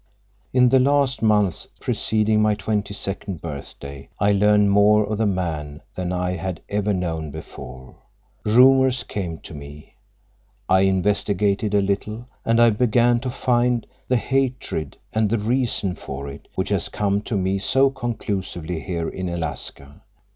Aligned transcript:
"In 0.51 0.69
the 0.69 0.79
last 0.79 1.21
months 1.21 1.67
preceding 1.79 2.41
my 2.41 2.55
twenty 2.55 2.91
second 2.91 3.39
birthday 3.39 4.09
I 4.19 4.31
learned 4.31 4.71
more 4.71 5.05
of 5.05 5.19
the 5.19 5.27
man 5.27 5.83
than 5.95 6.11
I 6.11 6.31
had 6.37 6.59
ever 6.69 6.91
known 6.91 7.29
before; 7.29 7.97
rumors 8.43 9.03
came 9.03 9.37
to 9.41 9.53
me; 9.53 9.93
I 10.67 10.79
investigated 10.79 11.75
a 11.75 11.81
little, 11.81 12.25
and 12.43 12.59
I 12.59 12.71
began 12.71 13.19
to 13.19 13.29
find 13.29 13.85
the 14.07 14.17
hatred, 14.17 14.97
and 15.13 15.29
the 15.29 15.37
reason 15.37 15.93
for 15.93 16.27
it, 16.27 16.47
which 16.55 16.69
has 16.69 16.89
come 16.89 17.21
to 17.21 17.37
me 17.37 17.59
so 17.59 17.91
conclusively 17.91 18.79
here 18.79 19.07
in 19.07 19.29
Alaska. 19.29 20.01